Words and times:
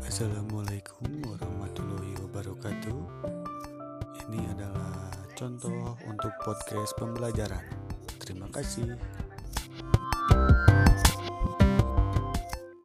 Assalamualaikum 0.00 1.28
warahmatullahi 1.28 2.16
wabarakatuh. 2.24 3.00
Ini 4.24 4.40
adalah 4.56 5.12
contoh 5.36 5.92
untuk 6.08 6.32
podcast 6.40 6.96
pembelajaran. 6.96 7.60
Terima 8.16 8.48
kasih. 8.48 8.96